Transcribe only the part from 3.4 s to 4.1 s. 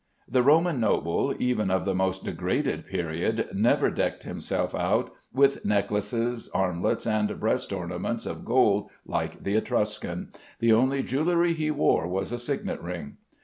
never